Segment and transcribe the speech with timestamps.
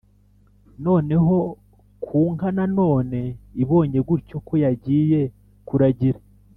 [0.85, 1.37] noneho
[2.03, 3.19] ku nka na none,
[3.61, 5.19] ibonye gutyo ko yagiye
[5.67, 6.19] kuragira,